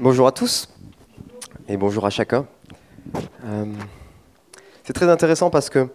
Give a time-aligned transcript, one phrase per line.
[0.00, 0.68] Bonjour à tous
[1.68, 2.48] et bonjour à chacun.
[3.44, 3.64] Euh,
[4.82, 5.88] c'est très intéressant parce que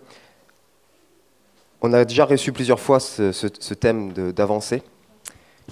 [1.82, 4.84] on a déjà reçu plusieurs fois ce, thème d'avancer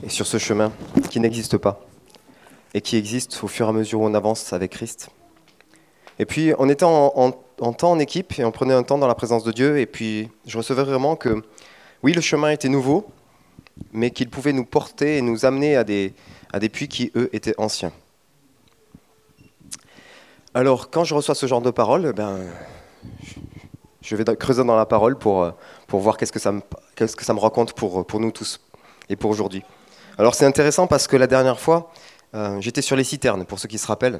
[0.04, 0.74] et sur ce chemin
[1.10, 1.80] qui n'existe pas
[2.74, 5.10] et qui existe au fur et à mesure où on avance avec Christ.
[6.20, 9.08] Et puis on était en, en, temps en équipe et on prenait un temps dans
[9.08, 11.42] la présence de Dieu et puis je recevais vraiment que
[12.04, 13.08] oui, le chemin était nouveau,
[13.94, 16.14] mais qu'il pouvait nous porter et nous amener à des
[16.70, 17.94] puits qui, eux, étaient anciens.
[20.58, 22.40] Alors, quand je reçois ce genre de paroles, ben,
[24.02, 25.54] je vais creuser dans la parole pour,
[25.86, 26.62] pour voir qu'est-ce que ça me,
[26.96, 28.60] qu'est-ce que ça me raconte pour, pour nous tous
[29.08, 29.62] et pour aujourd'hui.
[30.18, 31.92] Alors, c'est intéressant parce que la dernière fois,
[32.34, 34.20] euh, j'étais sur les citernes, pour ceux qui se rappellent.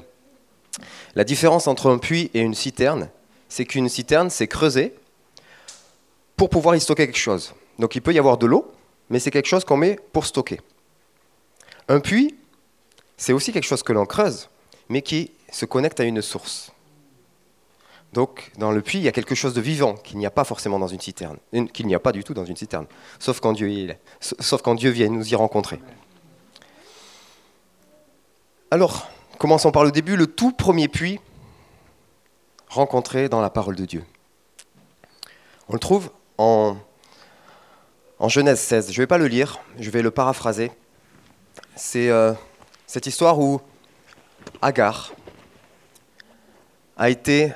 [1.16, 3.10] La différence entre un puits et une citerne,
[3.48, 4.94] c'est qu'une citerne, c'est creusé
[6.36, 7.52] pour pouvoir y stocker quelque chose.
[7.80, 8.70] Donc il peut y avoir de l'eau,
[9.10, 10.60] mais c'est quelque chose qu'on met pour stocker.
[11.88, 12.36] Un puits,
[13.16, 14.48] c'est aussi quelque chose que l'on creuse,
[14.88, 16.72] mais qui se connecte à une source.
[18.12, 20.44] Donc, dans le puits, il y a quelque chose de vivant qu'il n'y a pas
[20.44, 21.38] forcément dans une citerne,
[21.72, 22.86] qu'il n'y a pas du tout dans une citerne,
[23.18, 25.78] sauf quand Dieu, vient nous y rencontrer.
[28.70, 31.20] Alors, commençons par le début, le tout premier puits
[32.68, 34.04] rencontré dans la parole de Dieu.
[35.68, 36.76] On le trouve en,
[38.18, 38.92] en Genèse 16.
[38.92, 40.70] Je ne vais pas le lire, je vais le paraphraser.
[41.76, 42.32] C'est euh,
[42.86, 43.60] cette histoire où
[44.62, 45.12] Agar
[46.98, 47.52] a été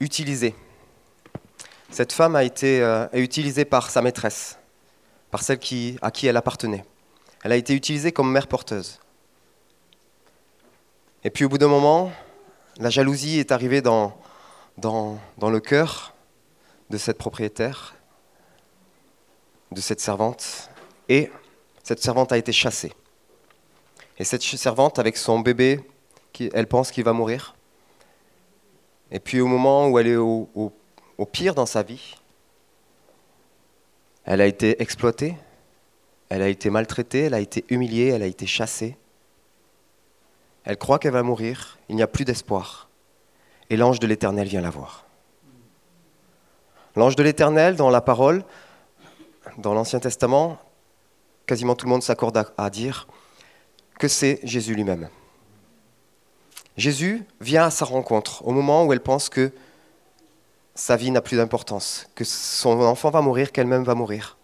[0.00, 0.54] utilisée.
[1.90, 4.58] Cette femme a été euh, utilisée par sa maîtresse,
[5.30, 6.84] par celle qui, à qui elle appartenait.
[7.44, 8.98] Elle a été utilisée comme mère porteuse.
[11.22, 12.10] Et puis au bout d'un moment,
[12.78, 14.18] la jalousie est arrivée dans,
[14.78, 16.14] dans, dans le cœur
[16.88, 17.94] de cette propriétaire,
[19.70, 20.70] de cette servante,
[21.10, 21.30] et
[21.82, 22.92] cette servante a été chassée.
[24.18, 25.80] Et cette servante, avec son bébé,
[26.52, 27.54] elle pense qu'il va mourir.
[29.10, 30.72] Et puis au moment où elle est au,
[31.32, 32.16] pire dans sa vie,
[34.24, 35.34] elle a été exploitée,
[36.28, 38.96] elle a été maltraitée, elle a été humiliée, elle a été chassée.
[40.64, 42.90] Elle croit qu'elle va mourir, il n'y a plus d'espoir.
[43.70, 45.06] Et l'ange de l'Éternel vient la voir.
[46.96, 48.44] L'ange de l'Éternel, dans la parole,
[49.56, 50.58] dans l'Ancien Testament,
[51.46, 53.08] quasiment tout le monde s'accorde à, dire
[53.98, 55.08] que c'est Jésus lui-même.
[56.78, 59.52] Jésus vient à sa rencontre au moment où elle pense que
[60.76, 64.36] sa vie n'a plus d'importance, que son enfant va mourir, qu'elle-même va mourir.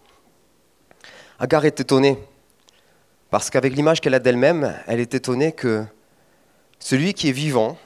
[1.39, 2.19] Agar est étonnée,
[3.31, 5.85] parce qu'avec l'image qu'elle a d'elle-même, elle est étonnée que
[6.81, 7.79] celui qui est vivant,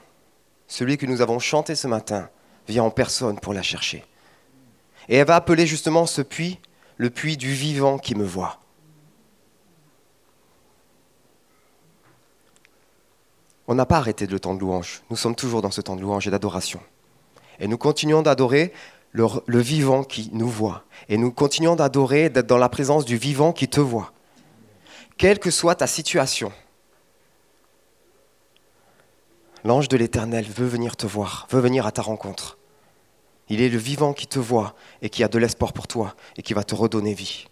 [0.66, 2.30] celui que nous avons chanté ce matin,
[2.66, 4.02] vient en personne pour la chercher.
[5.10, 6.58] Et elle va appeler justement ce puits
[6.96, 8.60] le puits du vivant qui me voit.
[13.68, 15.02] On n'a pas arrêté le temps de louange.
[15.10, 16.80] Nous sommes toujours dans ce temps de louange et d'adoration.
[17.60, 18.72] Et nous continuons d'adorer
[19.12, 20.84] le, vivant qui nous voit.
[21.10, 24.12] Et nous continuons d'adorer, d'être dans la présence du vivant qui te voit.
[25.18, 26.50] Quelle que soit ta situation,
[29.64, 32.56] l'ange de l'Éternel veut venir te voir, veut venir à ta rencontre.
[33.50, 36.42] Il est le vivant qui te voit et qui a de l'espoir pour toi et
[36.42, 37.48] qui va te redonner vie.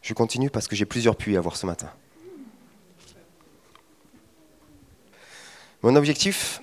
[0.00, 1.90] Je continue parce que j'ai plusieurs puits à voir ce matin.
[5.82, 6.60] Mon objectif,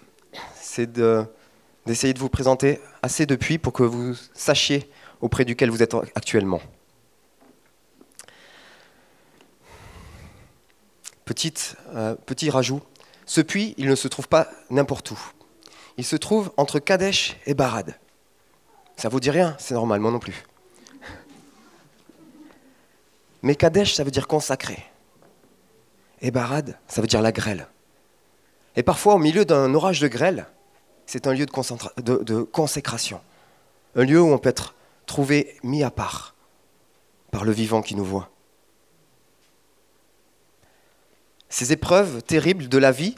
[0.60, 4.90] c'est d'essayer de, vous présenter assez de puits pour que vous sachiez
[5.22, 6.62] auprès duquel vous êtes actuellement.
[11.94, 12.82] Euh, petit rajout,
[13.26, 15.20] ce puits, il ne se trouve pas n'importe où
[15.98, 17.98] il se trouve entre Kadesh et Barad.
[18.98, 20.44] Ça vous dit rien C'est normal, moi non plus.
[23.42, 24.84] Mais Kadesh, ça veut dire consacré.
[26.22, 27.68] Et Barad, ça veut dire la grêle.
[28.76, 30.48] Et parfois, au milieu d'un orage de grêle,
[31.06, 33.22] c'est un lieu de, consécration.
[33.96, 34.76] Un lieu où on peut être
[35.06, 36.36] trouvé mis à part
[37.32, 38.30] par le vivant qui nous voit.
[41.50, 43.16] Ces épreuves terribles de la vie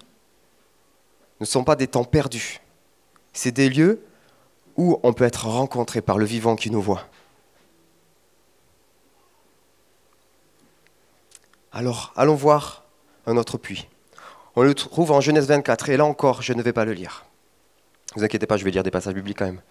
[1.39, 2.61] ne sont pas des temps perdus,
[3.33, 4.03] c'est des lieux
[4.75, 7.07] où on peut être rencontré par le vivant qui nous voit.
[11.71, 12.85] Alors, allons voir
[13.25, 13.87] un autre puits.
[14.57, 17.25] On le trouve en Genèse 24, et là encore, je ne vais pas le lire.
[18.15, 19.61] Ne vous inquiétez pas, je vais lire des passages bibliques quand même.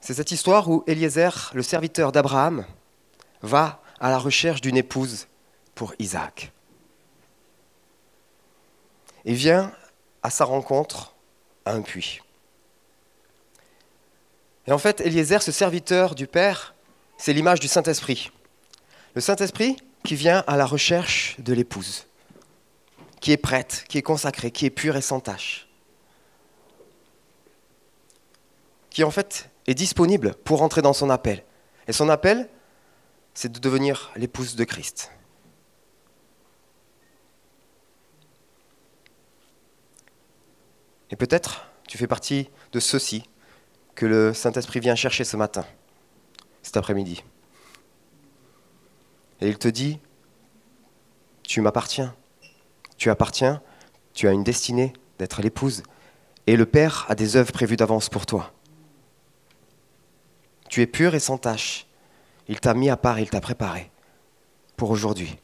[0.00, 2.64] C'est cette histoire où Eliezer, le serviteur d'Abraham,
[3.40, 5.26] va à la recherche d'une épouse
[5.74, 6.52] pour Isaac.
[9.24, 9.72] Il vient
[10.22, 11.16] à sa rencontre
[11.64, 12.20] à un puits.
[14.68, 16.76] Et en fait, Eliezer, ce serviteur du Père,
[17.18, 18.30] c'est l'image du Saint-Esprit.
[19.16, 22.06] Le Saint-Esprit, qui vient à la recherche de l'épouse,
[23.20, 25.68] qui est prête, qui est consacrée, qui est pure et sans tache,
[28.90, 31.44] qui en fait est disponible pour entrer dans son appel.
[31.88, 32.48] Et son appel,
[33.34, 35.10] c'est de devenir l'épouse de Christ.
[41.10, 43.28] Et peut-être tu fais partie de ceux-ci
[43.94, 45.66] que le Saint-Esprit vient chercher ce matin,
[46.62, 47.22] cet après-midi.
[49.42, 49.98] Et il te dit,
[51.42, 52.14] tu m'appartiens,
[52.96, 53.60] tu appartiens,
[54.14, 55.82] tu as une destinée d'être l'épouse,
[56.46, 58.52] et le Père a des œuvres prévues d'avance pour toi.
[60.68, 61.88] Tu es pur et sans tache.
[62.46, 63.90] Il t'a mis à part, il t'a préparé
[64.76, 65.36] pour aujourd'hui.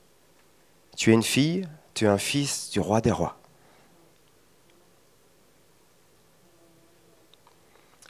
[0.96, 3.36] Tu es une fille, tu es un fils du roi des rois.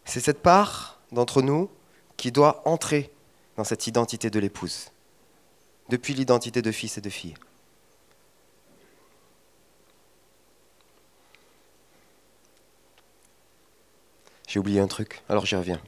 [0.05, 1.70] C'est cette part d'entre nous
[2.19, 3.11] qui doit entrer
[3.56, 4.91] dans cette identité de l'épouse,
[5.88, 7.35] depuis l'identité de fils et de fille.
[14.46, 15.81] J'ai oublié un truc, alors j'y reviens.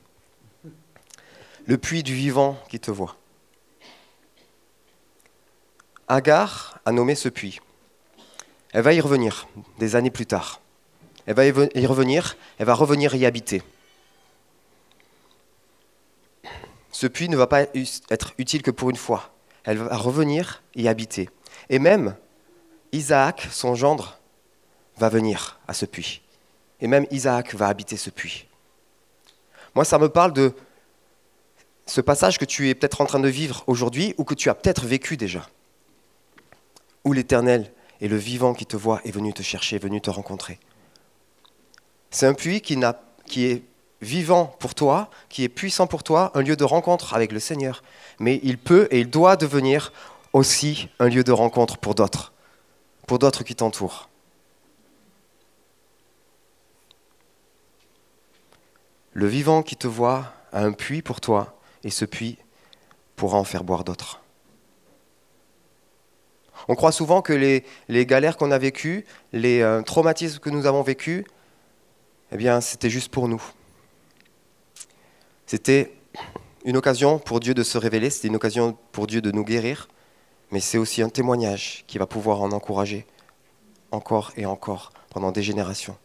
[1.67, 3.17] Le puits du vivant qui te voit.
[6.08, 7.61] Agar a nommé ce puits.
[8.73, 9.49] Elle va y revenir
[9.79, 10.61] des années plus tard.
[11.26, 13.62] Elle va y revenir, elle va revenir y habiter.
[16.93, 17.62] Ce puits ne va pas
[18.11, 19.32] être utile que pour une fois.
[19.64, 21.28] Elle va revenir y habiter.
[21.68, 22.16] Et même
[22.92, 24.18] Isaac, son gendre,
[24.98, 26.22] va venir à ce puits.
[26.80, 28.46] Et même Isaac va habiter ce puits.
[29.74, 30.54] Moi, ça me parle de
[31.86, 34.54] ce passage que tu es peut-être en train de vivre aujourd'hui ou que tu as
[34.54, 35.48] peut-être vécu déjà.
[37.04, 40.10] Où l'Éternel et le vivant qui te voit est venu te chercher, est venu te
[40.10, 40.58] rencontrer.
[42.10, 42.78] C'est un puits qui,
[43.26, 43.62] qui est
[44.00, 47.82] vivant pour toi, qui est puissant pour toi, un lieu de rencontre avec le Seigneur.
[48.20, 49.93] Mais il peut et il doit devenir
[50.32, 52.32] aussi un lieu de rencontre pour d'autres,
[53.06, 54.08] pour d'autres qui t'entourent.
[59.12, 62.38] Le vivant qui te voit a un puits pour toi, et ce puits
[63.17, 64.20] pourra en faire boire d'autres.
[66.69, 70.82] On croit souvent que les, galères qu'on a vécues, les euh, traumatismes que nous avons
[70.82, 71.25] vécus,
[72.32, 73.43] eh bien, c'était juste pour nous.
[75.46, 75.93] C'était
[76.64, 79.88] une occasion pour Dieu de se révéler, c'était une occasion pour Dieu de nous guérir,
[80.50, 83.06] mais c'est aussi un témoignage qui va pouvoir en encourager
[83.90, 85.96] encore et encore pendant des générations.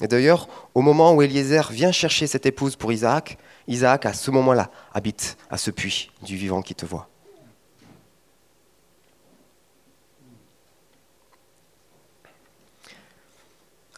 [0.00, 3.38] Et d'ailleurs, au moment où Eliezer vient chercher cette épouse pour Isaac,
[3.68, 7.08] Isaac, à ce moment-là, habite à ce puits du vivant qui te voit.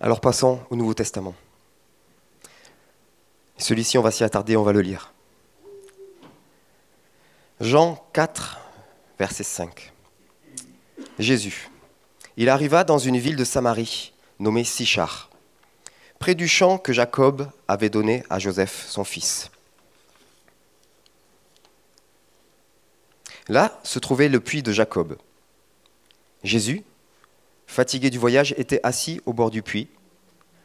[0.00, 1.34] Alors passons au Nouveau Testament.
[3.56, 5.13] Celui-ci, on va s'y attarder, on va le lire.
[7.60, 8.58] Jean 4,
[9.18, 9.92] verset 5.
[11.20, 11.70] Jésus.
[12.36, 15.30] Il arriva dans une ville de Samarie, nommée Sichar,
[16.18, 19.52] près du champ que Jacob avait donné à Joseph, son fils.
[23.48, 25.16] Là se trouvait le puits de Jacob.
[26.42, 26.82] Jésus,
[27.68, 29.88] fatigué du voyage, était assis au bord du puits.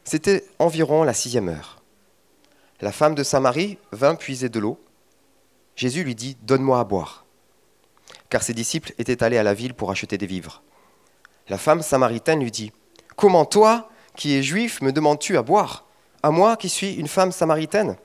[0.02, 1.82] C'était environ la sixième heure.
[2.80, 4.82] La femme de Samarie vint puiser de l'eau.
[5.80, 7.24] Jésus lui dit, Donne-moi à boire.
[8.28, 10.62] Car ses disciples étaient allés à la ville pour acheter des vivres.
[11.48, 12.70] La femme samaritaine lui dit,
[13.16, 15.86] Comment toi, qui es juif, me demandes-tu à boire?
[16.22, 17.96] À moi qui suis une femme samaritaine?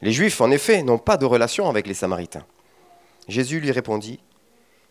[0.00, 2.46] Les juifs, en effet, n'ont pas de relation avec les samaritains.
[3.26, 4.20] Jésus lui répondit,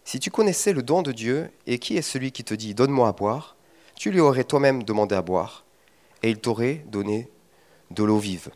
[0.04, 3.08] Si tu connaissais le don de Dieu et qui est celui qui te dit, Donne-moi
[3.08, 3.56] à boire,
[3.96, 5.64] tu lui aurais toi-même demandé à boire,
[6.24, 7.30] et il t'aurait donné
[7.90, 8.50] de l'eau vive.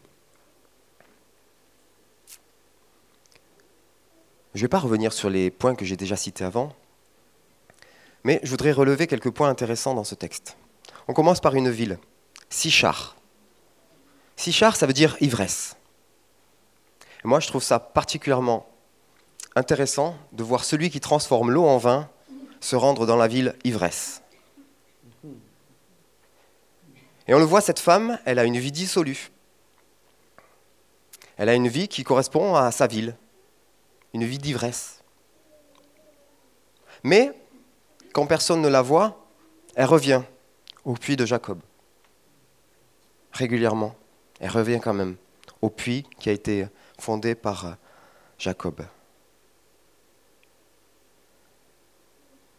[4.57, 6.73] Je ne vais pas revenir sur les points que j'ai déjà cités avant,
[8.23, 10.57] mais je voudrais relever quelques points intéressants dans ce texte.
[11.07, 11.99] On commence par une ville,
[12.49, 13.15] Sichar.
[14.35, 15.75] Sichar, ça veut dire ivresse.
[17.23, 18.67] Moi, je trouve ça particulièrement
[19.55, 22.09] intéressant de voir celui qui transforme l'eau en vin
[22.59, 24.23] se rendre dans la ville ivresse.
[27.27, 29.29] Et on le voit, cette femme, elle a une vie dissolue.
[31.37, 33.15] Elle a une vie qui correspond à sa ville,
[34.13, 35.03] une vie d'ivresse.
[37.03, 37.31] Mais,
[38.13, 39.27] quand personne ne la voit,
[39.75, 40.23] elle revient
[40.85, 41.59] au puits de Jacob.
[43.31, 43.95] Régulièrement.
[44.39, 45.15] Elle revient quand même
[45.61, 46.67] au puits qui a été
[46.99, 47.77] fondé par
[48.37, 48.81] Jacob.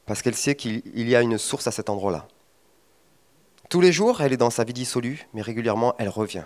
[0.06, 2.26] Parce qu'elle sait qu'il y a une source à cet endroit-là.
[3.68, 6.44] Tous les jours, elle est dans sa vie dissolue, mais régulièrement, elle revient.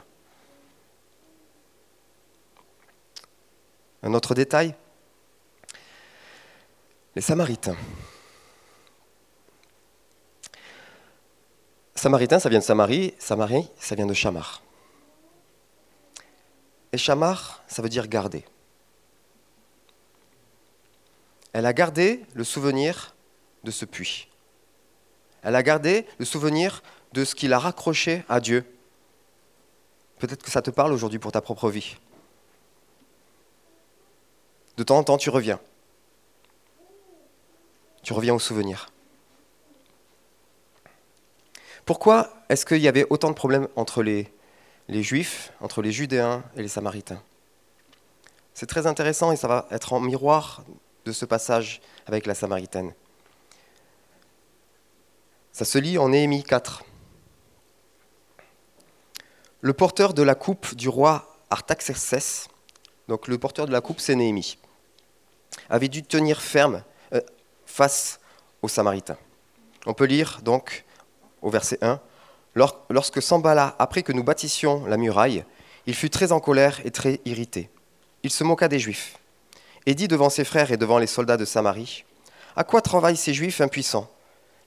[4.03, 4.75] Un autre détail,
[7.15, 7.77] Les Samaritains.
[11.95, 13.15] Samaritain, ça vient de Samarie.
[13.19, 14.63] Samarie, ça vient de Chamar.
[16.93, 18.45] Et Chamar, ça veut dire garder.
[21.53, 23.15] Elle a gardé le souvenir
[23.63, 24.29] de ce puits.
[25.43, 28.65] Elle a gardé le souvenir de ce qu'il a raccroché à Dieu.
[30.19, 31.97] Peut-être que ça te parle aujourd'hui pour ta propre vie.
[34.79, 35.61] De temps en temps, tu reviens.
[38.03, 38.89] Tu reviens au souvenir.
[41.85, 44.33] Pourquoi est-ce qu'il y avait autant de problèmes entre les,
[44.89, 47.23] Juifs, entre les Judéens et les Samaritains?
[48.55, 50.65] C'est très intéressant et ça va être en miroir
[51.05, 52.93] de ce passage avec la Samaritaine.
[55.53, 56.85] Ça se lit en Néhémie 4.
[59.61, 62.49] Le porteur de la coupe du roi Artaxerxès,
[63.09, 64.59] donc le porteur de la coupe c'est Néhémie,
[65.69, 66.83] avait dû tenir ferme
[67.73, 68.21] face
[68.61, 69.17] aux Samaritains.
[69.87, 70.85] On peut lire donc
[71.41, 72.01] au verset 1
[72.55, 75.45] Lorsque Sambala apprit que nous bâtissions la muraille,
[75.87, 77.71] il fut très en colère et très irrité.
[78.23, 79.17] Il se moqua des Juifs
[79.87, 82.05] et dit devant ses frères et devant les soldats de Samarie
[82.57, 84.11] À quoi travaillent ces Juifs impuissants?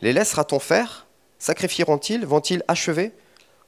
[0.01, 1.05] Les laissera-t-on faire?
[1.37, 2.25] Sacrifieront-ils?
[2.25, 3.11] Vont-ils achever?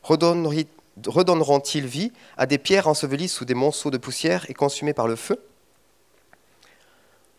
[0.04, 5.16] Redonneront-ils vie à des pierres ensevelies sous des monceaux de poussière et consumées par le
[5.16, 5.40] feu?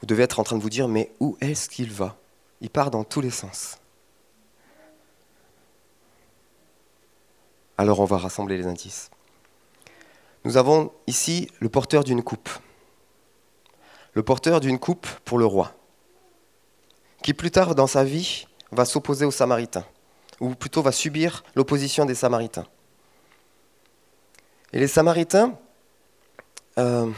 [0.00, 2.16] Vous devez être en train de vous dire Mais où est-ce qu'il va?
[2.60, 3.78] Il part dans tous les sens.
[7.76, 9.10] Alors on va rassembler les indices.
[10.44, 12.48] Nous avons ici le porteur d'une coupe
[14.18, 15.72] le porteur d'une coupe pour le roi,
[17.22, 19.84] qui plus tard dans sa vie va s'opposer aux Samaritains,
[20.40, 22.66] ou plutôt va subir l'opposition des Samaritains.
[24.72, 25.56] Et les Samaritains
[26.78, 27.08] euh,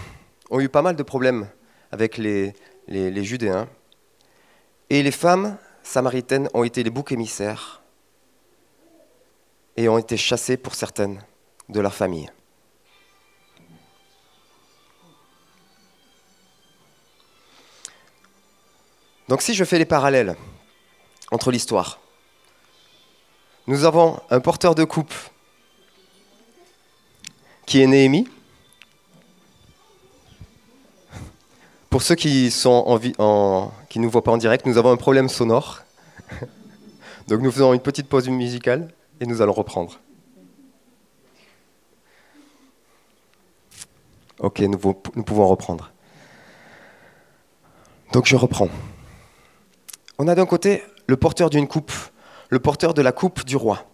[0.51, 1.49] ont eu pas mal de problèmes
[1.91, 2.55] avec les,
[2.89, 3.69] les Judéens,
[4.91, 7.81] et les femmes samaritaines ont été les boucs émissaires
[9.77, 11.23] et ont été chassées pour certaines
[11.69, 12.31] de leur famille.
[19.29, 20.35] Donc si je fais les parallèles
[21.31, 22.01] entre l'histoire,
[23.69, 25.15] nous avons un porteur de coupe
[27.65, 28.29] qui est Néhémie.
[31.91, 32.85] Pour ceux qui sont
[33.19, 35.81] en, qui ne nous voient pas en direct, nous avons un problème sonore.
[37.29, 39.99] Donc nous faisons une petite pause musicale et nous allons reprendre.
[44.39, 45.91] Ok, nous pouvons reprendre.
[48.13, 48.69] Donc je reprends.
[50.19, 51.93] On a d'un côté le porteur d'une coupe,
[52.51, 53.85] le porteur de la coupe du roi,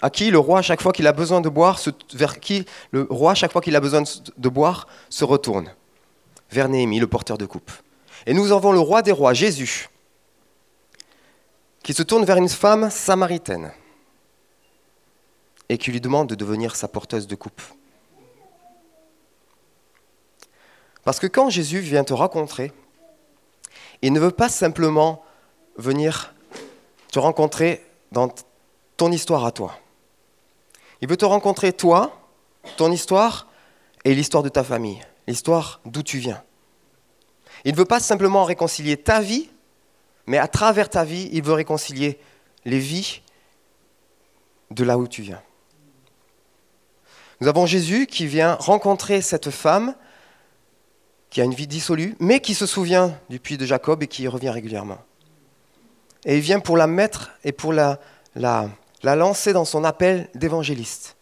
[0.00, 1.80] à qui le roi, chaque fois qu'il a besoin de boire,
[2.14, 4.02] vers qui le roi, chaque fois qu'il a besoin
[4.36, 5.70] de boire, se retourne,
[6.52, 7.70] vers Néhémie, le porteur de coupe.
[8.26, 9.88] Et nous avons le roi des rois, Jésus,
[11.82, 13.72] qui se tourne vers une femme samaritaine
[15.68, 17.62] et qui lui demande de devenir sa porteuse de coupe.
[21.04, 22.72] Parce que quand Jésus vient te rencontrer,
[24.02, 25.24] il ne veut pas simplement
[25.76, 26.34] venir
[27.10, 28.28] te rencontrer dans
[28.96, 29.78] ton histoire à toi.
[31.00, 32.16] Il veut te rencontrer toi,
[32.76, 33.48] ton histoire
[34.04, 36.42] et l'histoire de ta famille, l'histoire d'où tu viens.
[37.64, 39.50] Il ne veut pas simplement réconcilier ta vie,
[40.26, 42.18] mais à travers ta vie, il veut réconcilier
[42.64, 43.22] les vies
[44.70, 45.42] de là où tu viens.
[47.40, 49.94] Nous avons Jésus qui vient rencontrer cette femme
[51.30, 54.24] qui a une vie dissolue, mais qui se souvient du puits de Jacob et qui
[54.24, 54.98] y revient régulièrement.
[56.24, 57.98] Et il vient pour la mettre et pour la,
[58.34, 58.68] la,
[59.02, 61.16] la lancer dans son appel d'évangéliste.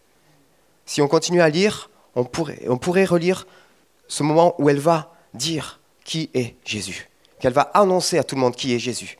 [0.84, 3.46] Si on continue à lire, on pourrait, on pourrait relire
[4.10, 8.40] ce moment où elle va dire qui est Jésus, qu'elle va annoncer à tout le
[8.40, 9.18] monde qui est Jésus.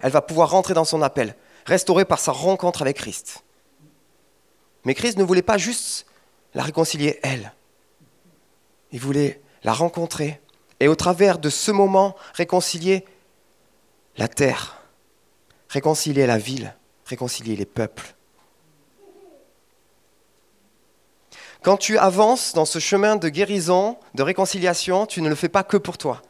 [0.00, 3.44] Elle va pouvoir rentrer dans son appel, restaurée par sa rencontre avec Christ.
[4.84, 6.06] Mais Christ ne voulait pas juste
[6.54, 7.52] la réconcilier, elle.
[8.90, 10.40] Il voulait la rencontrer
[10.80, 13.04] et au travers de ce moment réconcilier
[14.16, 14.82] la terre
[15.72, 16.74] réconcilier la ville,
[17.06, 18.14] réconcilier les peuples.
[21.62, 25.62] Quand tu avances dans ce chemin de guérison, de réconciliation, tu ne le fais pas
[25.62, 26.20] que pour toi.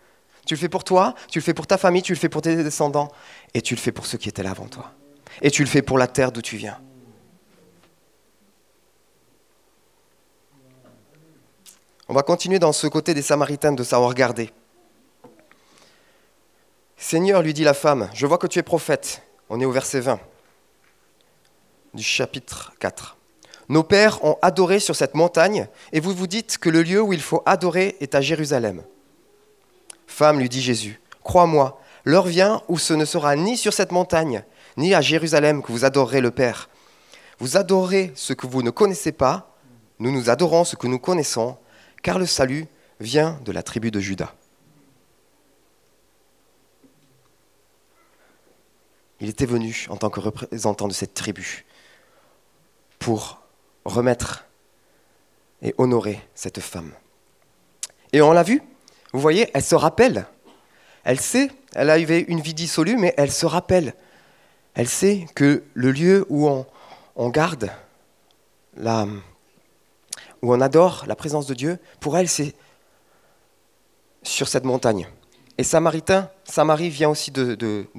[0.47, 2.43] Tu le fais pour toi, tu le fais pour ta famille, tu le fais pour
[2.43, 3.09] tes descendants,
[3.55, 4.93] et tu le fais pour ceux qui étaient là avant toi.
[5.41, 6.79] Et tu le fais pour la terre d'où tu viens.
[12.09, 14.51] On va continuer dans ce côté des Samaritains de savoir garder.
[16.99, 19.23] Seigneur, lui dit la femme, je vois que tu es prophète.
[19.49, 20.21] On est au verset 20
[21.95, 23.17] du chapitre 4.
[23.73, 27.15] Nos pères ont adoré sur cette montagne, et vous vous dites que le lieu où
[27.15, 28.83] il faut adorer est à Jérusalem.
[30.07, 34.45] Femme, lui dit Jésus, crois-moi, L'heure vient où ce ne sera ni sur cette montagne,
[34.77, 36.69] ni à Jérusalem que vous adorerez le Père.
[37.39, 39.57] Vous adorez ce que vous ne connaissez pas,
[40.01, 41.57] nous nous adorons ce que nous connaissons,
[42.03, 42.67] car le salut
[43.01, 44.35] vient de la tribu de Judas.
[49.21, 51.65] Il était venu en tant que représentant de cette tribu
[52.99, 53.42] pour
[53.85, 54.45] remettre
[55.63, 56.93] et honorer cette femme.
[58.13, 58.63] Et on l'a vu,
[59.13, 60.27] vous voyez, elle se rappelle.
[61.05, 63.95] Elle sait, elle a eu une vie dissolue, mais elle se rappelle.
[64.75, 66.49] Elle sait que le lieu où
[67.17, 67.71] on, garde,
[68.77, 69.07] la,
[70.41, 72.55] où on adore la présence de Dieu, pour elle, c'est
[74.23, 75.09] sur cette montagne.
[75.59, 77.57] Et Samaritain, Samarie vient aussi de,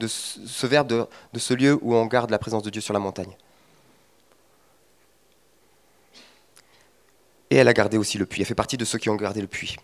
[0.07, 2.99] ce verbe, de, de ce lieu où on garde la présence de Dieu sur la
[2.99, 3.35] montagne.
[7.53, 8.41] Et elle a gardé aussi le puits.
[8.41, 9.77] Elle fait partie de ceux qui ont gardé le puits.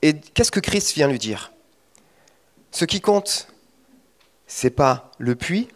[0.00, 1.50] Et qu'est-ce que Christ vient lui dire?
[2.70, 3.48] Ce qui compte,
[4.46, 5.66] c'est pas le puits,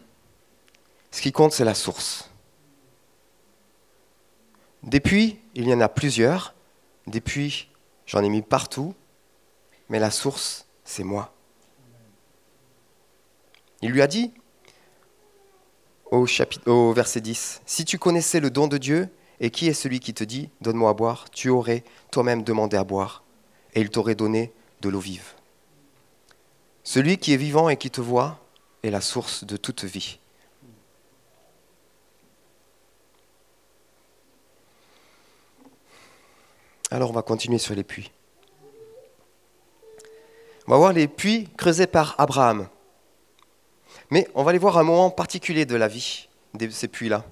[1.11, 2.31] ce qui compte, c'est la source.
[4.85, 6.55] Des puits, il y en a plusieurs.
[7.09, 7.69] Des puits,
[8.07, 8.95] j'en ai mis partout.
[9.89, 11.35] Mais la source, c'est moi.
[13.83, 14.33] Il lui a dit,
[16.13, 19.09] au, verset 10, Si tu connaissais le don de Dieu,
[19.45, 22.85] et qui est celui qui te dit, Donne-moi à boire, tu aurais toi-même demandé à
[22.85, 23.23] boire,
[23.75, 25.35] et il t'aurait donné de l'eau vive.
[26.83, 28.41] Celui qui est vivant et qui te voit
[28.83, 30.19] est la source de toute vie.
[36.91, 38.13] Alors on va continuer sur les puits.
[40.67, 42.67] On va voir les puits creusés par Abraham.
[44.09, 47.27] Mais on va les voir un moment particulier de la vie de ces puits-là.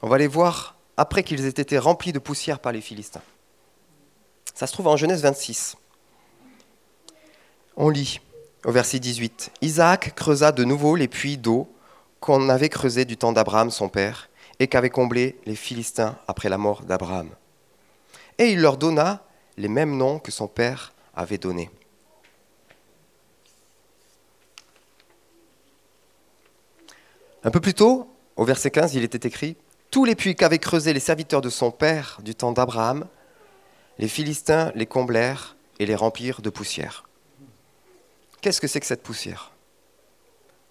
[0.00, 3.22] On va les voir après qu'ils aient été remplis de poussière par les Philistins.
[4.54, 5.76] Ça se trouve en Genèse 26.
[7.76, 8.20] On lit
[8.64, 9.50] au verset 18.
[9.62, 11.68] Isaac creusa de nouveau les puits d'eau
[12.20, 16.58] qu'on avait creusés du temps d'Abraham son père et qu'avaient comblés les Philistins après la
[16.58, 17.28] mort d'Abraham.
[18.38, 19.24] Et il leur donna
[19.56, 21.70] les mêmes noms que son père avait donnés.
[27.42, 29.56] Un peu plus tôt, au verset 15, il était écrit
[29.94, 33.06] Tous les puits qu'avaient creusés les serviteurs de son père du temps d'Abraham
[33.98, 37.04] les Philistins les comblèrent et les remplirent de poussière.
[38.40, 39.52] Qu'est-ce que c'est que cette poussière?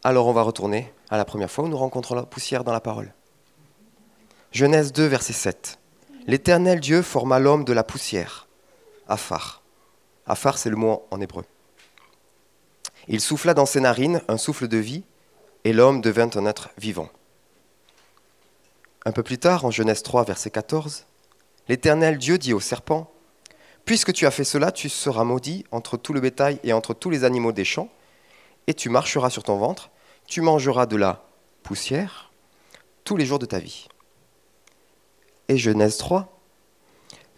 [0.04, 2.82] Alors on va retourner à la première fois où nous rencontrons la poussière dans la
[2.82, 3.14] parole.
[4.52, 5.80] Genèse 2, verset 7.
[6.28, 8.50] L'Éternel Dieu forma l'homme de la poussière,
[9.08, 9.62] Afar.
[10.26, 11.46] Afar, c'est le mot en hébreu.
[13.08, 15.06] Il souffla dans ses narines un souffle de vie,
[15.64, 17.08] et l'homme devint un être vivant.
[19.06, 21.06] Un peu plus tard, en Genèse 3, verset 14,
[21.68, 23.12] l'Éternel Dieu dit au serpent,
[23.84, 27.10] Puisque tu as fait cela, tu seras maudit entre tout le bétail et entre tous
[27.10, 27.90] les animaux des champs,
[28.68, 29.92] et tu marcheras sur ton ventre,
[30.26, 31.26] tu mangeras de la
[31.64, 32.32] poussière
[33.04, 33.90] tous les jours de ta vie.
[35.50, 36.40] Et Genèse 3,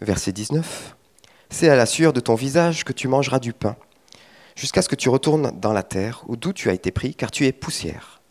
[0.00, 0.96] verset 19,
[1.50, 3.74] C'est à la sueur de ton visage que tu mangeras du pain,
[4.54, 7.32] jusqu'à ce que tu retournes dans la terre, où d'où tu as été pris, car
[7.32, 8.22] tu es poussière,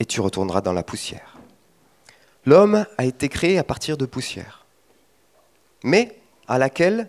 [0.00, 1.33] et tu retourneras dans la poussière.
[2.46, 4.66] L'homme a été créé à partir de poussière,
[5.82, 7.08] mais à laquelle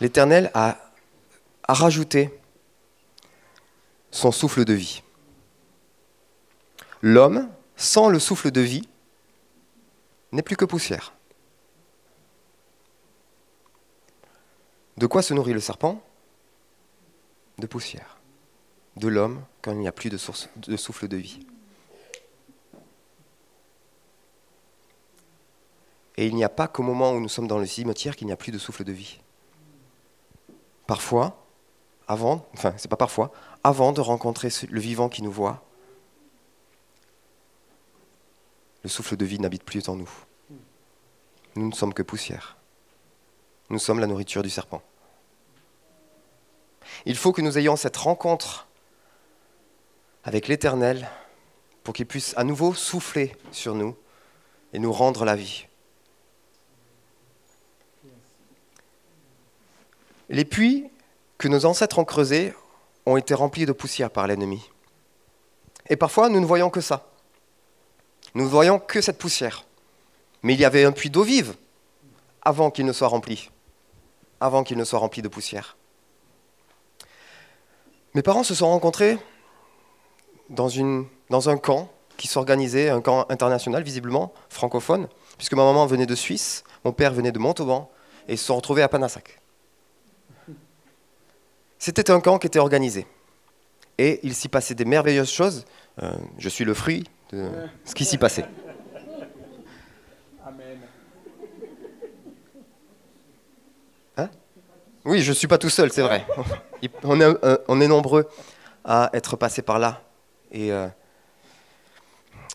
[0.00, 0.78] l'Éternel a,
[1.68, 2.30] rajouté
[4.10, 5.02] son souffle de vie.
[7.02, 8.88] L'homme, sans le souffle de vie,
[10.32, 11.12] n'est plus que poussière.
[14.96, 16.02] De quoi se nourrit le serpent?
[17.58, 18.16] De poussière.
[18.96, 20.18] De l'homme quand il n'y a plus de,
[20.66, 21.46] de souffle de vie.
[26.18, 28.32] Et il n'y a pas qu'au moment où nous sommes dans le cimetière qu'il n'y
[28.32, 29.20] a plus de souffle de vie
[30.88, 31.46] parfois,
[32.08, 33.30] avant, enfin, c'est pas parfois,
[33.62, 35.62] avant de rencontrer le vivant qui nous voit,
[38.82, 40.10] le souffle de vie n'habite plus en nous.
[41.54, 42.56] Nous ne sommes que poussière.
[43.70, 44.82] Nous sommes la nourriture du serpent.
[47.04, 48.66] Il faut que nous ayons cette rencontre
[50.24, 51.08] avec l'Éternel
[51.84, 53.94] pour qu'il puisse à nouveau souffler sur nous
[54.72, 55.67] et nous rendre la vie.
[60.28, 60.90] Les puits
[61.38, 62.52] que nos ancêtres ont creusés
[63.06, 64.70] ont été remplis de poussière par l'ennemi.
[65.88, 67.06] Et parfois, nous ne voyons que ça.
[68.34, 69.64] Nous ne voyons que cette poussière.
[70.42, 71.54] Mais il y avait un puits d'eau vive
[72.42, 73.50] avant qu'il ne soit rempli,
[74.40, 75.76] avant qu'il ne soit rempli de poussière.
[78.14, 79.18] Mes parents se sont rencontrés
[80.48, 80.68] dans,
[81.48, 86.64] un camp qui s'organisait, un camp international visiblement, francophone, puisque ma maman venait de Suisse,
[86.84, 87.90] mon père venait de Montauban,
[88.28, 89.37] et ils se sont retrouvés à Panassac.
[91.78, 93.06] C'était un camp qui était organisé.
[93.98, 95.64] et il s'y passait des merveilleuses choses.
[96.02, 97.50] Euh, je suis le fruit de
[97.84, 98.44] ce qui s'y passait.
[100.46, 100.78] Amen.
[104.16, 104.30] Hein?
[105.04, 106.24] Oui, je ne suis pas tout seul, c'est vrai.
[107.02, 108.28] On est, euh, on est, nombreux
[108.84, 110.02] à être passés par là.
[110.52, 110.86] Et, euh,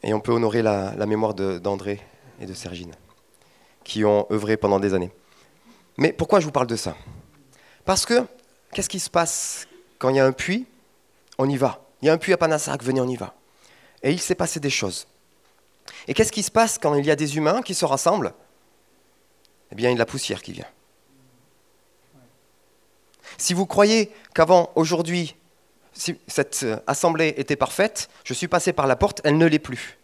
[0.01, 1.99] et on peut honorer la, la mémoire d'André
[2.39, 2.93] et de Sergine,
[3.83, 5.12] qui ont œuvré pendant des années.
[5.97, 6.95] Mais pourquoi je vous parle de ça?
[7.86, 8.25] Parce que,
[8.73, 9.67] qu'est-ce qui se passe
[9.99, 10.65] quand il y a un puits?
[11.38, 11.81] On y va.
[12.01, 13.33] Il y a un puits à Panassac, venez, on y va.
[14.01, 15.07] Et il s'est passé des choses.
[16.07, 18.33] Et qu'est-ce qui se passe quand il y a des humains qui se rassemblent?
[19.71, 20.67] Eh bien, il y a de la poussière qui vient.
[23.38, 25.36] Si vous croyez qu'avant, aujourd'hui,
[25.93, 29.97] cette assemblée était parfaite, je suis passé par la porte, elle ne l'est plus.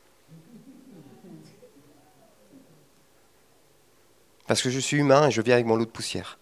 [4.47, 6.39] Parce que je suis humain et je viens avec mon lot de poussière.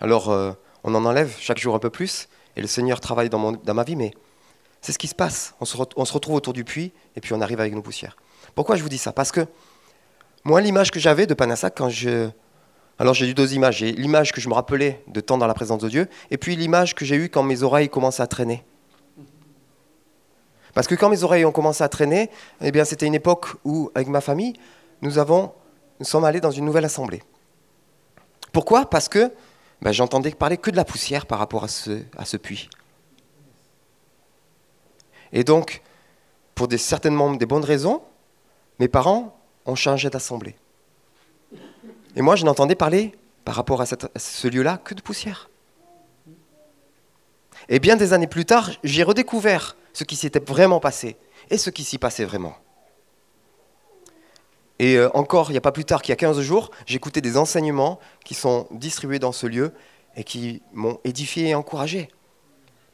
[0.00, 0.52] Alors, euh,
[0.84, 3.96] on en enlève chaque jour un peu plus, et le Seigneur travaille dans, ma vie,
[3.96, 4.12] mais
[4.80, 5.54] c'est ce qui se passe.
[5.60, 8.16] On se, on se, retrouve autour du puits, et puis on arrive avec nos poussières.
[8.54, 9.12] Pourquoi je vous dis ça?
[9.12, 9.46] Parce que
[10.44, 12.28] moi, l'image que j'avais de Panassac, quand je...
[12.98, 13.78] Alors j'ai eu deux images.
[13.78, 16.56] J'ai l'image que je me rappelais de temps dans la présence de Dieu, et puis
[16.56, 18.64] l'image que j'ai eue quand mes oreilles commençaient à traîner.
[20.72, 23.90] Parce que quand mes oreilles ont commencé à traîner, eh bien c'était une époque où,
[23.94, 24.54] avec ma famille,
[25.02, 25.52] nous avons
[25.98, 27.22] nous sommes allés dans une nouvelle assemblée.
[28.52, 28.88] Pourquoi?
[28.88, 29.32] Parce que
[29.82, 32.68] ben, j'entendais parler que de la poussière par rapport à ce, puits.
[35.32, 35.82] Et donc,
[36.54, 38.02] pour certainement des bonnes raisons,
[38.78, 40.56] mes parents ont changé d'assemblée.
[42.14, 43.12] Et moi, je n'entendais parler
[43.44, 45.50] par rapport à, à ce lieu-là que de poussière.
[47.68, 51.16] Et bien des années plus tard, j'ai redécouvert ce qui s'était vraiment passé
[51.50, 52.56] et ce qui s'y passait vraiment.
[54.78, 57.20] Et euh, encore, il n'y a pas plus tard qu'il y a 15 jours, j'écoutais
[57.20, 59.72] des enseignements qui sont distribués dans ce lieu
[60.16, 62.08] et qui m'ont édifié et encouragé.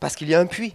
[0.00, 0.74] Parce qu'il y a un puits.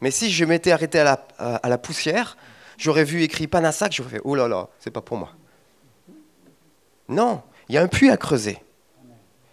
[0.00, 1.18] Mais si je m'étais arrêté à
[1.62, 2.36] la, poussière,
[2.76, 5.30] j'aurais vu écrit Panassac, j'aurais fait Oh là là, c'est pas pour moi.
[7.08, 8.58] Non, il y a un puits à creuser.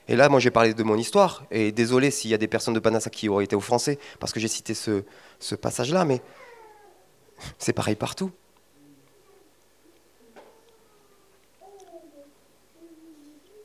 [0.07, 1.45] Et là, moi, j'ai parlé de mon histoire.
[1.51, 4.39] Et désolé s'il y a des personnes de Panassac qui auraient été offensées parce que
[4.39, 5.03] j'ai cité ce,
[5.39, 6.21] ce passage-là, mais
[7.57, 8.31] c'est pareil partout.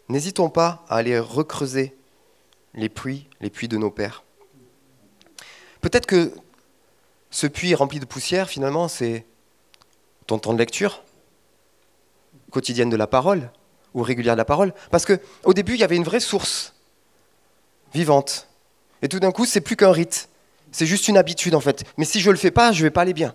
[0.09, 1.97] N'hésitons pas à aller recreuser
[2.75, 4.25] les puits, les puits de nos pères.
[5.81, 6.33] Peut-être que
[7.31, 9.27] ce puits rempli de poussière, finalement, c'est
[10.27, 11.03] ton temps de lecture
[12.51, 13.51] quotidienne de la parole
[13.95, 14.75] ou régulière de la parole.
[14.91, 16.75] Parce qu'au début, il y avait une vraie source
[17.93, 18.49] vivante.
[19.03, 20.29] Et tout d'un coup, c'est plus qu'un rite.
[20.73, 21.85] C'est juste une habitude, en fait.
[21.97, 23.35] Mais si je ne le fais pas, je ne vais pas aller bien.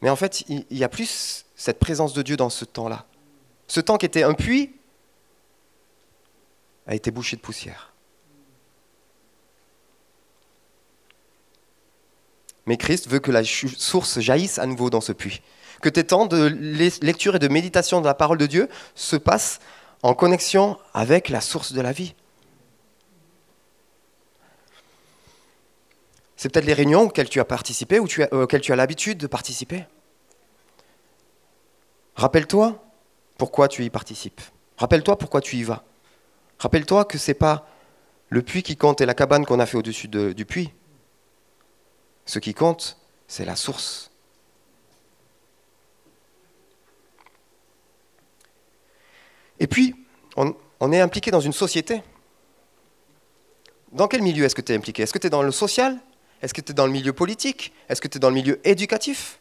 [0.00, 3.06] Mais en fait, il y a plus cette présence de Dieu dans ce temps-là.
[3.68, 4.74] Ce temps qui était un puits
[6.86, 7.92] a été bouché de poussière.
[12.66, 15.42] Mais Christ veut que la source jaillisse à nouveau dans ce puits.
[15.80, 16.46] Que tes temps de
[17.02, 19.58] lecture et de méditation de la parole de Dieu se passent
[20.02, 22.14] en connexion avec la source de la vie.
[26.36, 29.84] C'est peut-être les réunions auxquelles tu as participé ou auxquelles tu as l'habitude de participer.
[32.14, 32.84] Rappelle-toi
[33.38, 34.40] pourquoi tu y participes.
[34.76, 35.84] Rappelle-toi pourquoi tu y vas.
[36.62, 37.66] Rappelle-toi que ce n'est pas
[38.28, 40.72] le puits qui compte et la cabane qu'on a fait au-dessus du puits.
[42.24, 44.12] Ce qui compte, c'est la source.
[49.58, 49.96] Et puis,
[50.36, 52.00] on, on est impliqué dans une société.
[53.90, 55.02] Dans quel milieu est-ce que tu es impliqué?
[55.02, 55.98] Est-ce que tu es dans le social?
[56.42, 57.72] Est-ce que tu es dans le milieu politique?
[57.88, 59.40] Est-ce que tu es dans le milieu éducatif?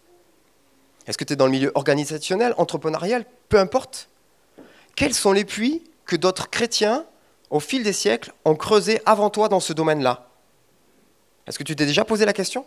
[1.06, 3.28] Est-ce que tu es dans le milieu organisationnel, entrepreneurial?
[3.48, 4.10] Peu importe.
[4.96, 7.06] Quels sont les puits que d'autres chrétiens
[7.52, 10.28] au fil des siècles, ont creusé avant toi dans ce domaine-là
[11.45, 12.65] Est-ce que tu t'es déjà posé la question?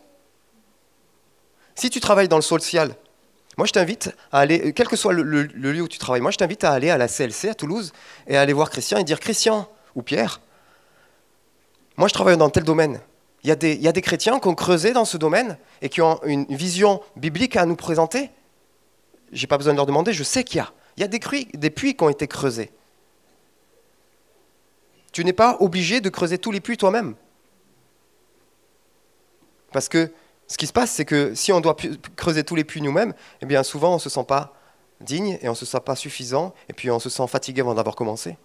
[1.74, 2.94] Si tu travailles dans le social,
[3.56, 6.36] moi je t'invite à aller, quel que soit le, lieu où tu travailles, moi je
[6.36, 7.92] t'invite à aller à la CLC à Toulouse
[8.26, 10.40] et à aller voir Christian et dire Christian ou Pierre,
[11.96, 13.00] moi je travaille dans tel domaine.
[13.42, 13.56] Il y, a
[13.92, 17.66] des, chrétiens qui ont creusé dans ce domaine et qui ont une vision biblique à
[17.66, 18.30] nous présenter.
[19.32, 20.72] J'ai pas besoin de leur demander, je sais qu'il y a.
[20.96, 22.70] Il y a des puits qui ont été creusés.
[25.14, 27.14] Tu n'es pas obligé de creuser tous les puits toi-même.
[29.72, 30.12] Parce que
[30.48, 31.76] ce qui se passe, c'est que si on doit
[32.16, 34.54] creuser tous les puits nous-mêmes, eh bien souvent on ne se sent pas
[35.00, 37.74] digne et on ne se sent pas suffisant et puis on se sent fatigué avant
[37.74, 38.36] d'avoir commencé.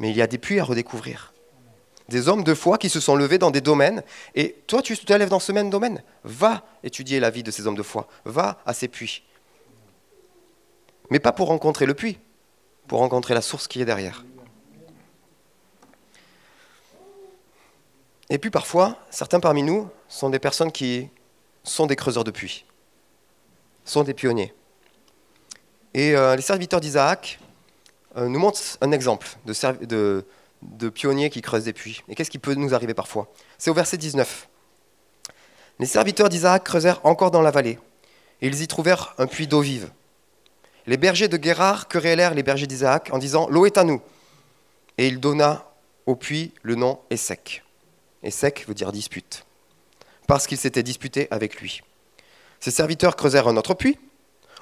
[0.00, 1.32] Mais il y a des puits à redécouvrir.
[2.08, 4.02] Des hommes de foi qui se sont levés dans des domaines
[4.34, 6.02] et toi tu te lèves dans ce même domaine.
[6.24, 8.08] Va étudier la vie de ces hommes de foi.
[8.24, 9.22] Va à ces puits.
[11.10, 12.18] Mais pas pour rencontrer le puits,
[12.88, 14.24] pour rencontrer la source qui est derrière.
[18.30, 21.08] Et puis parfois, certains parmi nous sont des personnes qui
[21.62, 22.64] sont des creuseurs de puits,
[23.84, 24.54] sont des pionniers.
[25.92, 27.38] Et euh, les serviteurs d'Isaac
[28.16, 30.24] euh, nous montrent un exemple de,
[30.62, 32.02] de, pionniers qui creusent des puits.
[32.08, 33.28] Et qu'est-ce qui peut nous arriver parfois?
[33.58, 34.48] C'est au verset 19.
[35.78, 37.78] Les serviteurs d'Isaac creusèrent encore dans la vallée,
[38.40, 39.90] et ils y trouvèrent un puits d'eau vive.
[40.86, 44.02] Les bergers de Guérard querellèrent les bergers d'Isaac en disant L'eau est à nous.
[44.98, 45.72] Et il donna
[46.06, 47.64] au puits le nom Essec.
[48.24, 49.44] Essec veut dire dispute,
[50.26, 51.82] parce qu'il s'était disputé avec lui.
[52.58, 53.98] Ses serviteurs creusèrent un autre puits,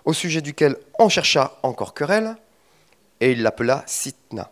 [0.05, 2.37] au sujet duquel on chercha encore querelle,
[3.21, 4.51] et il l'appela Sitna.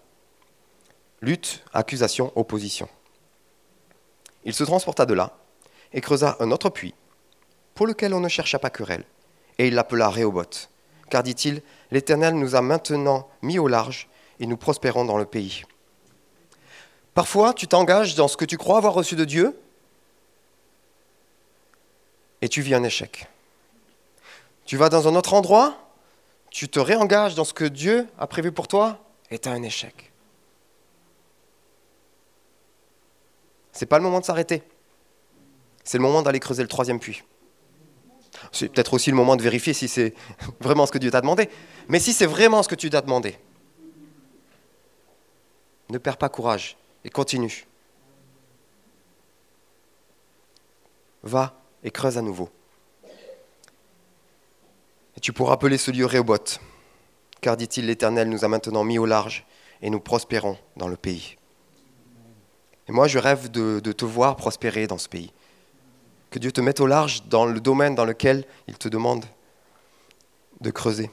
[1.20, 2.88] Lutte, accusation, opposition.
[4.44, 5.36] Il se transporta de là
[5.92, 6.94] et creusa un autre puits,
[7.74, 9.04] pour lequel on ne chercha pas querelle,
[9.58, 10.70] et il l'appela Réhoboth,
[11.10, 15.64] car dit-il, l'Éternel nous a maintenant mis au large, et nous prospérons dans le pays.
[17.14, 19.58] Parfois, tu t'engages dans ce que tu crois avoir reçu de Dieu,
[22.42, 23.26] et tu vis un échec.
[24.64, 25.76] Tu vas dans un autre endroit,
[26.50, 28.98] tu te réengages dans ce que Dieu a prévu pour toi,
[29.30, 30.12] et tu as un échec.
[33.72, 34.62] C'est pas le moment de s'arrêter.
[35.84, 37.22] C'est le moment d'aller creuser le troisième puits.
[38.52, 40.14] C'est peut-être aussi le moment de vérifier si c'est
[40.60, 41.48] vraiment ce que Dieu t'a demandé.
[41.88, 43.38] Mais si c'est vraiment ce que tu t'as demandé,
[45.88, 47.66] ne perds pas courage et continue.
[51.22, 52.48] Va et creuse à nouveau.
[55.16, 56.60] Et tu pourras appeler ce lieu Réoboth,
[57.40, 59.46] car dit-il, l'Éternel nous a maintenant mis au large
[59.82, 61.36] et nous prospérons dans le pays.
[62.88, 65.32] Et moi, je rêve de, de te voir prospérer dans ce pays
[66.30, 69.24] que Dieu te mette au large dans le domaine dans lequel il te demande
[70.60, 71.10] de creuser.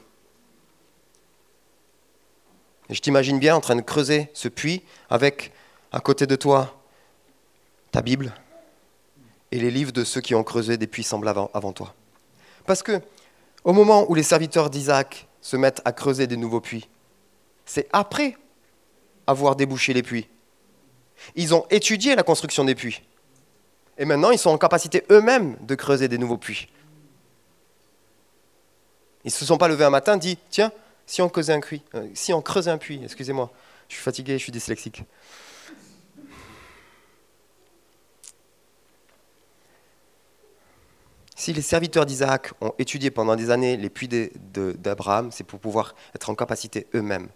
[2.88, 5.52] Et je t'imagine bien en train de creuser ce puits avec
[5.92, 6.74] à côté de toi
[7.90, 8.32] ta Bible
[9.50, 11.94] et les livres de ceux qui ont creusé des puits semblables avant toi.
[12.66, 13.00] Parce que
[13.64, 16.88] au moment où les serviteurs d'Isaac se mettent à creuser des nouveaux puits,
[17.64, 18.36] c'est après
[19.26, 20.28] avoir débouché les puits.
[21.34, 23.02] Ils ont étudié la construction des puits.
[23.98, 26.68] Et maintenant, ils sont en capacité eux-mêmes de creuser des nouveaux puits.
[29.24, 30.72] Ils ne se sont pas levés un matin dit Tiens,
[31.04, 33.50] si on creusait un puits, euh, si on creusait un puits, excusez-moi,
[33.88, 35.02] je suis fatigué, je suis dyslexique.
[41.48, 45.94] Si les serviteurs d'Isaac ont étudié pendant des années les puits d'Abraham, c'est pour pouvoir
[46.14, 47.28] être en capacité eux-mêmes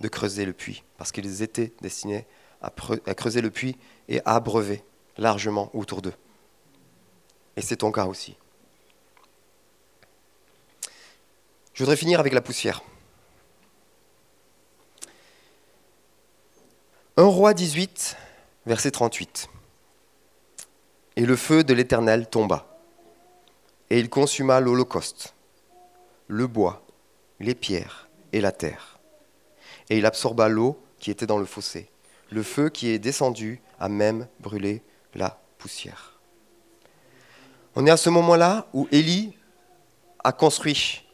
[0.00, 2.26] de creuser le puits, parce qu'ils étaient destinés
[2.62, 2.70] à,
[3.14, 3.76] creuser le puits
[4.08, 4.82] et à abreuver
[5.18, 6.14] largement autour d'eux.
[7.58, 8.38] Et c'est ton cas aussi.
[11.74, 12.82] Je voudrais finir avec la poussière.
[17.18, 18.16] Un roi 18,
[18.64, 19.50] verset 38.
[21.16, 22.71] Et le feu de l'Éternel tomba,
[23.92, 25.34] et il consuma l'Holocauste,
[26.26, 26.82] le bois,
[27.40, 28.98] les pierres et la terre.
[29.90, 31.90] Et il absorba l'eau qui était dans le fossé.
[32.30, 34.82] Le feu qui est descendu a même brûlé
[35.14, 36.18] la poussière.
[37.74, 39.36] On est à ce moment-là où Élie
[40.24, 41.04] a construit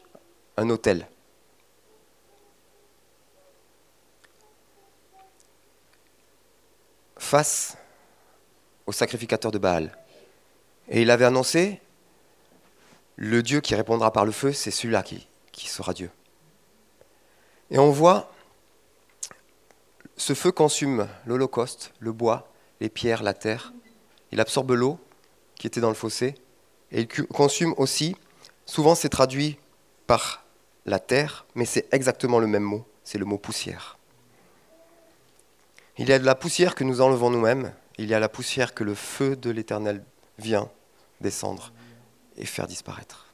[0.55, 1.05] un hôtel.
[7.17, 7.77] face
[8.87, 9.95] au sacrificateur de Baal.
[10.87, 11.79] Et il avait annoncé,
[13.21, 15.27] le Dieu qui répondra par le feu, c'est celui-là qui,
[15.67, 16.09] sera Dieu.
[17.69, 18.31] Et on voit,
[20.15, 23.73] ce feu consume l'Holocauste, le bois, les pierres, la terre,
[24.31, 24.97] il absorbe l'eau
[25.55, 26.35] qui était dans le fossé
[26.93, 28.15] et il consume aussi,
[28.65, 29.57] souvent c'est traduit
[30.07, 30.45] par
[30.85, 33.97] la terre, mais c'est exactement le même mot, c'est le mot poussière.
[35.97, 38.73] Il y a de la poussière que nous enlevons nous-mêmes, il y a la poussière
[38.73, 40.05] que le feu de l'Éternel
[40.37, 40.69] vient
[41.19, 41.73] descendre
[42.39, 43.27] et faire disparaître.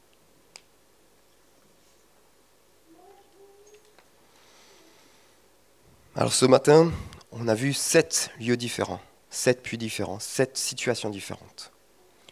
[6.16, 6.92] Alors ce matin,
[7.32, 9.02] on a vu sept lieux différents
[9.36, 11.72] sept puits différents, sept situations différentes.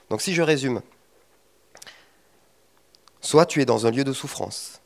[0.09, 0.81] Donc si je résume,
[3.21, 4.81] soit tu es dans un lieu de souffrance,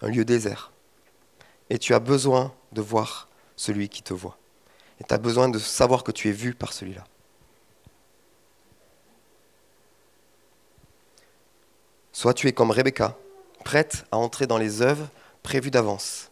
[0.00, 0.72] un lieu désert,
[1.68, 4.38] et tu as besoin de voir celui qui te voit.
[5.00, 7.04] Et tu as besoin de savoir que tu es vu par celui-là.
[12.12, 13.16] Soit tu es comme Rebecca,
[13.64, 15.08] prête à entrer dans les œuvres
[15.42, 16.30] prévues d'avance,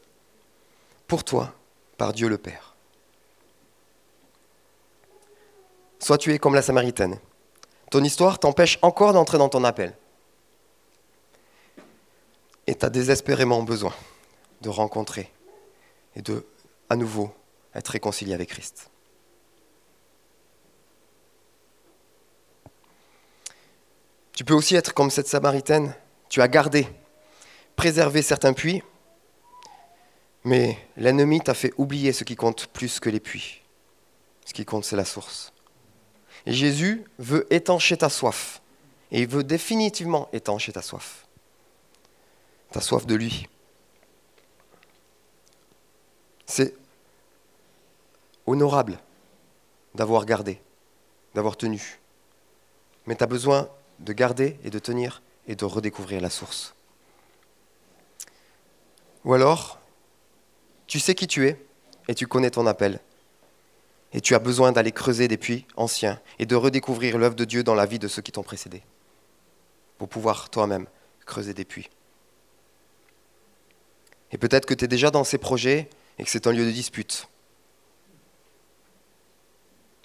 [1.08, 1.52] pour toi,
[1.96, 2.70] par Dieu le Père.
[6.00, 7.18] soit tu es comme la Samaritaine.
[7.90, 9.94] Ton histoire t'empêche encore d'entrer dans ton appel.
[12.66, 13.94] Et tu as désespérément besoin
[14.60, 15.32] de rencontrer
[16.16, 16.44] et de,
[16.88, 17.30] à nouveau,
[17.74, 18.89] être réconcilié avec Christ.
[24.40, 25.94] Tu peux aussi être comme cette Samaritaine.
[26.30, 26.88] Tu as gardé,
[27.76, 28.82] préservé certains puits,
[30.44, 33.60] mais l'ennemi t'a fait oublier ce qui compte plus que les puits.
[34.46, 35.52] Ce qui compte, c'est la source.
[36.46, 38.62] Jésus veut étancher ta soif.
[39.12, 41.26] Et il veut définitivement étancher ta soif.
[42.72, 43.46] Ta soif de lui.
[46.46, 46.74] C'est
[48.46, 49.00] honorable
[49.94, 50.62] d'avoir gardé,
[51.34, 52.00] d'avoir tenu.
[53.04, 53.68] Mais tu as besoin
[54.00, 56.74] de garder et de tenir et de redécouvrir la source.
[59.24, 59.78] Ou alors,
[60.86, 61.62] tu sais qui tu es
[62.08, 63.00] et tu connais ton appel.
[64.12, 67.62] Et tu as besoin d'aller creuser des puits anciens et de redécouvrir l'œuvre de Dieu
[67.62, 68.82] dans la vie de ceux qui t'ont précédé.
[69.98, 70.86] Pour pouvoir toi-même
[71.26, 71.90] creuser des puits.
[74.32, 76.70] Et peut-être que tu es déjà dans ces projets et que c'est un lieu de
[76.70, 77.28] dispute.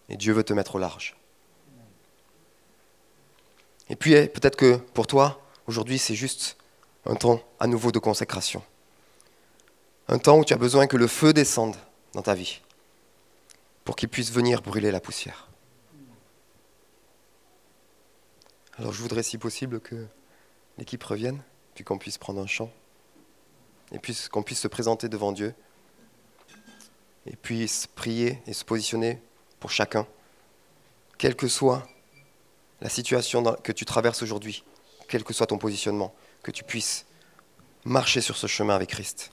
[0.09, 1.15] Et Dieu veut te mettre au large.
[3.89, 6.57] Et puis eh, peut-être que pour toi, aujourd'hui, c'est juste
[7.05, 8.63] un temps à nouveau de consécration.
[10.07, 11.75] Un temps où tu as besoin que le feu descende
[12.13, 12.61] dans ta vie
[13.83, 15.47] pour qu'il puisse venir brûler la poussière.
[18.77, 20.07] Alors je voudrais si possible que
[20.77, 21.41] l'équipe revienne,
[21.75, 22.71] puis qu'on puisse prendre un chant,
[23.91, 25.53] et puis qu'on puisse se présenter devant Dieu,
[27.25, 29.21] et puisse prier et se positionner
[29.59, 30.05] pour chacun,
[31.17, 31.87] quelle que soit
[32.81, 34.63] la situation que tu traverses aujourd'hui,
[35.07, 37.05] quel que soit ton positionnement, que tu puisses
[37.83, 39.31] marcher sur ce chemin avec Christ.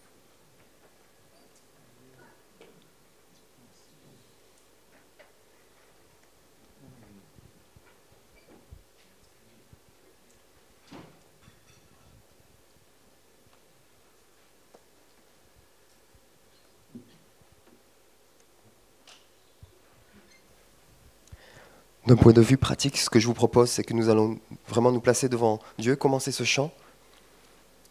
[22.07, 24.39] D'un point de vue pratique, ce que je vous propose, c'est que nous allons
[24.69, 26.73] vraiment nous placer devant Dieu, commencer ce chant,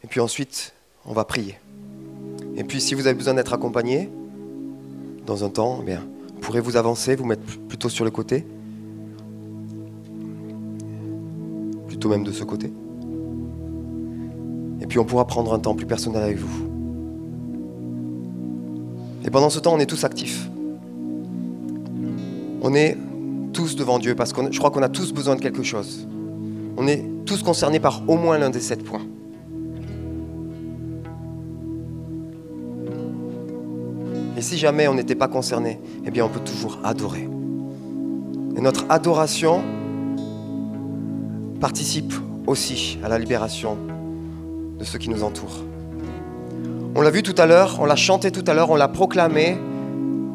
[0.03, 0.73] et puis ensuite,
[1.05, 1.57] on va prier.
[2.57, 4.09] Et puis, si vous avez besoin d'être accompagné,
[5.25, 8.45] dans un temps, eh bien, vous pourrez vous avancer, vous mettre plutôt sur le côté,
[11.87, 12.71] plutôt même de ce côté.
[14.81, 16.67] Et puis, on pourra prendre un temps plus personnel avec vous.
[19.23, 20.49] Et pendant ce temps, on est tous actifs.
[22.61, 22.97] On est
[23.75, 26.07] devant Dieu parce que je crois qu'on a tous besoin de quelque chose.
[26.77, 29.05] On est tous concernés par au moins l'un des sept points.
[34.37, 37.29] Et si jamais on n'était pas concerné, eh bien on peut toujours adorer.
[38.57, 39.61] Et notre adoration
[41.59, 42.13] participe
[42.47, 43.77] aussi à la libération
[44.79, 45.63] de ceux qui nous entourent.
[46.95, 49.57] On l'a vu tout à l'heure, on l'a chanté tout à l'heure, on l'a proclamé.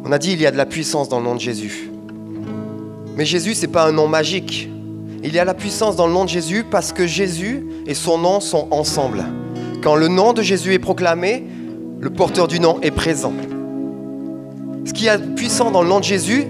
[0.04, 1.90] On a dit il y a de la puissance dans le nom de Jésus.
[3.16, 4.68] Mais Jésus, ce n'est pas un nom magique.
[5.24, 8.18] Il y a la puissance dans le nom de Jésus parce que Jésus et son
[8.18, 9.24] nom sont ensemble.
[9.82, 11.44] Quand le nom de Jésus est proclamé,
[11.98, 13.32] le porteur du nom est présent.
[14.84, 16.44] Ce qui est puissant dans le nom de Jésus,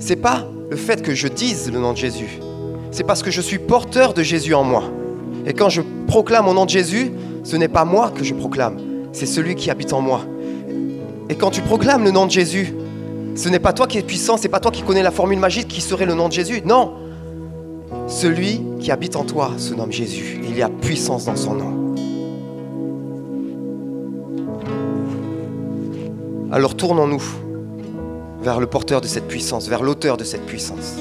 [0.00, 2.40] c'est pas le fait que je dise le nom de Jésus.
[2.90, 4.82] C'est parce que je suis porteur de Jésus en moi.
[5.46, 7.12] Et quand je proclame au nom de Jésus,
[7.44, 8.78] ce n'est pas moi que je proclame,
[9.12, 10.22] c'est celui qui habite en moi.
[11.28, 12.74] Et quand tu proclames le nom de Jésus,
[13.40, 15.38] ce n'est pas toi qui es puissant, ce n'est pas toi qui connais la formule
[15.38, 16.60] magique qui serait le nom de Jésus.
[16.62, 16.92] Non.
[18.06, 20.42] Celui qui habite en toi se nomme Jésus.
[20.44, 21.94] Il y a puissance dans son nom.
[26.52, 27.22] Alors tournons-nous
[28.42, 30.96] vers le porteur de cette puissance, vers l'auteur de cette puissance.